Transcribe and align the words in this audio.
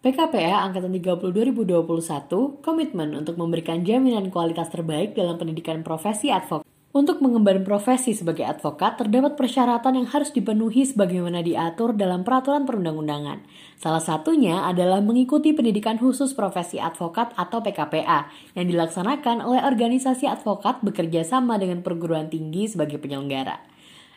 PKPA 0.00 0.64
Angkatan 0.64 0.96
30 0.96 1.28
2021 1.28 2.64
komitmen 2.64 3.12
untuk 3.12 3.36
memberikan 3.36 3.84
jaminan 3.84 4.32
kualitas 4.32 4.72
terbaik 4.72 5.12
dalam 5.12 5.36
pendidikan 5.36 5.84
profesi 5.84 6.32
advokat. 6.32 6.64
Untuk 6.90 7.20
mengemban 7.20 7.60
profesi 7.62 8.16
sebagai 8.16 8.48
advokat, 8.48 8.96
terdapat 8.96 9.36
persyaratan 9.36 10.00
yang 10.00 10.08
harus 10.08 10.32
dipenuhi 10.32 10.88
sebagaimana 10.88 11.44
diatur 11.44 11.92
dalam 11.92 12.24
peraturan 12.24 12.64
perundang-undangan. 12.64 13.44
Salah 13.76 14.00
satunya 14.00 14.64
adalah 14.64 15.04
mengikuti 15.04 15.52
pendidikan 15.52 16.00
khusus 16.00 16.32
profesi 16.32 16.80
advokat 16.80 17.36
atau 17.36 17.60
PKPA 17.60 18.26
yang 18.56 18.66
dilaksanakan 18.72 19.44
oleh 19.44 19.62
organisasi 19.62 20.26
advokat 20.26 20.80
bekerja 20.80 21.28
sama 21.28 21.60
dengan 21.60 21.84
perguruan 21.84 22.26
tinggi 22.32 22.72
sebagai 22.72 22.96
penyelenggara. 22.98 23.69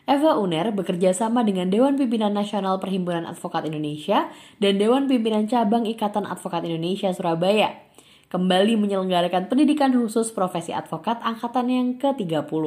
Eva 0.04 0.36
Uner 0.36 0.68
bekerja 0.68 1.16
sama 1.16 1.40
dengan 1.48 1.72
Dewan 1.72 1.96
Pimpinan 1.96 2.36
Nasional 2.36 2.76
Perhimpunan 2.76 3.24
Advokat 3.24 3.64
Indonesia 3.64 4.28
dan 4.60 4.76
Dewan 4.76 5.08
Pimpinan 5.08 5.48
Cabang 5.48 5.88
Ikatan 5.88 6.28
Advokat 6.28 6.60
Indonesia 6.68 7.08
Surabaya 7.16 7.72
kembali 8.28 8.76
menyelenggarakan 8.76 9.48
pendidikan 9.48 9.96
khusus 9.96 10.28
profesi 10.28 10.76
advokat 10.76 11.24
angkatan 11.24 11.72
yang 11.72 11.88
ke-30. 11.96 12.64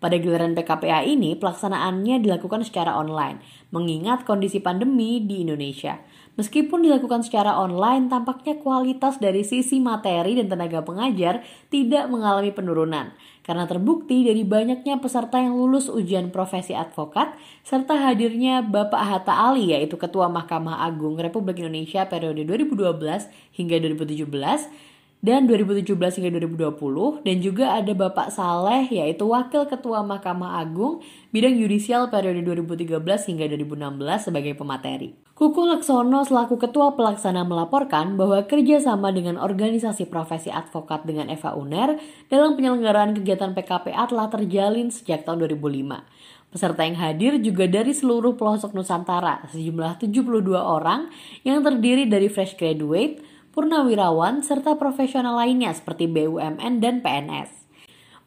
Pada 0.00 0.16
gelaran 0.16 0.56
PKPA 0.56 1.04
ini, 1.04 1.36
pelaksanaannya 1.36 2.24
dilakukan 2.24 2.64
secara 2.64 2.96
online, 2.96 3.44
mengingat 3.68 4.24
kondisi 4.24 4.56
pandemi 4.56 5.20
di 5.20 5.44
Indonesia. 5.44 6.00
Meskipun 6.40 6.88
dilakukan 6.88 7.20
secara 7.20 7.60
online, 7.60 8.08
tampaknya 8.08 8.56
kualitas 8.64 9.20
dari 9.20 9.44
sisi 9.44 9.76
materi 9.76 10.40
dan 10.40 10.48
tenaga 10.48 10.80
pengajar 10.80 11.44
tidak 11.68 12.08
mengalami 12.08 12.48
penurunan 12.48 13.12
karena 13.50 13.66
terbukti 13.66 14.22
dari 14.22 14.46
banyaknya 14.46 15.02
peserta 15.02 15.42
yang 15.42 15.58
lulus 15.58 15.90
ujian 15.90 16.30
profesi 16.30 16.70
advokat 16.70 17.34
serta 17.66 17.98
hadirnya 17.98 18.62
Bapak 18.62 19.02
Hatta 19.02 19.34
Ali 19.34 19.74
yaitu 19.74 19.98
Ketua 19.98 20.30
Mahkamah 20.30 20.86
Agung 20.86 21.18
Republik 21.18 21.58
Indonesia 21.58 22.06
periode 22.06 22.46
2012 22.46 23.26
hingga 23.56 23.76
2017 23.82 24.99
dan 25.20 25.44
2017 25.44 25.96
hingga 25.96 26.30
2020 26.48 27.28
dan 27.28 27.36
juga 27.44 27.76
ada 27.76 27.92
Bapak 27.92 28.32
Saleh 28.32 28.88
yaitu 28.88 29.28
Wakil 29.28 29.68
Ketua 29.68 30.00
Mahkamah 30.00 30.64
Agung 30.64 31.04
bidang 31.28 31.52
yudisial 31.60 32.08
periode 32.08 32.40
2013 32.40 32.96
hingga 33.04 33.44
2016 33.52 34.26
sebagai 34.32 34.56
pemateri. 34.56 35.12
Kuku 35.36 35.64
Laksono 35.64 36.20
selaku 36.20 36.60
Ketua 36.60 36.92
Pelaksana 36.96 37.48
melaporkan 37.48 38.20
bahwa 38.20 38.44
kerjasama 38.44 39.08
dengan 39.08 39.40
organisasi 39.40 40.04
profesi 40.08 40.52
advokat 40.52 41.08
dengan 41.08 41.32
Eva 41.32 41.56
Uner 41.56 41.96
dalam 42.28 42.60
penyelenggaraan 42.60 43.16
kegiatan 43.16 43.56
PKPA 43.56 44.04
telah 44.04 44.28
terjalin 44.28 44.92
sejak 44.92 45.24
tahun 45.24 45.48
2005. 45.48 46.04
Peserta 46.50 46.82
yang 46.82 46.98
hadir 46.98 47.38
juga 47.40 47.64
dari 47.70 47.94
seluruh 47.94 48.34
pelosok 48.36 48.74
Nusantara, 48.74 49.40
sejumlah 49.48 50.02
72 50.02 50.58
orang 50.58 51.08
yang 51.46 51.62
terdiri 51.62 52.10
dari 52.10 52.26
fresh 52.26 52.58
graduate, 52.58 53.22
purnawirawan, 53.60 54.40
serta 54.40 54.80
profesional 54.80 55.36
lainnya 55.36 55.68
seperti 55.76 56.08
BUMN 56.08 56.80
dan 56.80 57.04
PNS. 57.04 57.52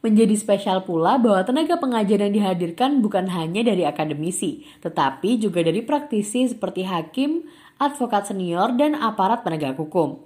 Menjadi 0.06 0.38
spesial 0.38 0.86
pula 0.86 1.18
bahwa 1.18 1.42
tenaga 1.42 1.82
pengajar 1.82 2.22
yang 2.22 2.38
dihadirkan 2.38 3.02
bukan 3.02 3.34
hanya 3.34 3.66
dari 3.66 3.82
akademisi, 3.82 4.62
tetapi 4.86 5.42
juga 5.42 5.66
dari 5.66 5.82
praktisi 5.82 6.46
seperti 6.46 6.86
hakim, 6.86 7.50
advokat 7.82 8.30
senior, 8.30 8.78
dan 8.78 8.94
aparat 8.94 9.42
penegak 9.42 9.74
hukum. 9.74 10.22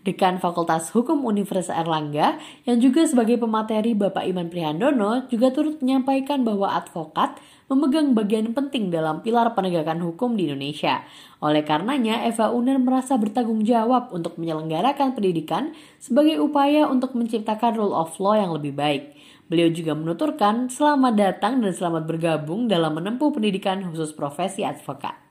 Dekan 0.00 0.40
Fakultas 0.40 0.88
Hukum 0.96 1.28
Universitas 1.28 1.76
Erlangga 1.76 2.40
yang 2.64 2.80
juga 2.80 3.04
sebagai 3.04 3.36
pemateri 3.36 3.92
Bapak 3.92 4.24
Iman 4.24 4.48
Prihandono 4.48 5.28
juga 5.28 5.52
turut 5.52 5.76
menyampaikan 5.84 6.40
bahwa 6.40 6.72
advokat 6.72 7.36
memegang 7.68 8.16
bagian 8.16 8.56
penting 8.56 8.88
dalam 8.88 9.20
pilar 9.20 9.52
penegakan 9.52 10.00
hukum 10.00 10.40
di 10.40 10.48
Indonesia. 10.48 11.04
Oleh 11.44 11.62
karenanya, 11.62 12.24
Eva 12.24 12.48
Uner 12.48 12.80
merasa 12.80 13.20
bertanggung 13.20 13.60
jawab 13.62 14.08
untuk 14.10 14.40
menyelenggarakan 14.40 15.12
pendidikan 15.12 15.76
sebagai 16.00 16.40
upaya 16.40 16.88
untuk 16.88 17.12
menciptakan 17.12 17.76
rule 17.76 17.92
of 17.92 18.16
law 18.18 18.34
yang 18.34 18.56
lebih 18.56 18.72
baik. 18.72 19.14
Beliau 19.52 19.70
juga 19.70 19.92
menuturkan 19.92 20.72
selamat 20.72 21.14
datang 21.14 21.60
dan 21.60 21.76
selamat 21.76 22.08
bergabung 22.08 22.66
dalam 22.66 22.96
menempuh 22.96 23.30
pendidikan 23.36 23.84
khusus 23.86 24.16
profesi 24.16 24.64
advokat. 24.64 25.29